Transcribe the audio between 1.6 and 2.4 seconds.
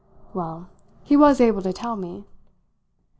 to tell me.